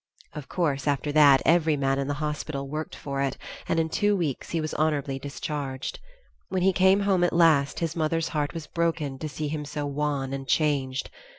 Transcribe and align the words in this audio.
Of 0.33 0.49
course 0.49 0.87
after 0.87 1.11
that 1.11 1.43
every 1.45 1.77
man 1.77 1.99
in 1.99 2.07
the 2.07 2.15
hospital 2.15 2.67
worked 2.67 2.95
for 2.95 3.21
it, 3.21 3.37
and 3.69 3.79
in 3.79 3.87
two 3.87 4.15
weeks 4.15 4.49
he 4.49 4.59
was 4.59 4.73
honorably 4.73 5.19
discharged. 5.19 5.99
When 6.49 6.63
he 6.63 6.73
came 6.73 7.01
home 7.01 7.23
at 7.23 7.31
last, 7.33 7.81
his 7.81 7.95
mother's 7.95 8.29
heart 8.29 8.51
was 8.55 8.65
broken 8.65 9.19
to 9.19 9.29
see 9.29 9.47
him 9.47 9.63
so 9.63 9.85
wan 9.85 10.33
and 10.33 10.47
changed. 10.47 11.11